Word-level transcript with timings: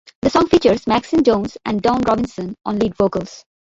The 0.23 0.31
song 0.31 0.47
features 0.47 0.87
Maxine 0.87 1.21
Jones 1.21 1.59
and 1.63 1.79
Dawn 1.79 2.01
Robinson 2.01 2.55
on 2.65 2.79
lead 2.79 2.95
vocals. 2.95 3.45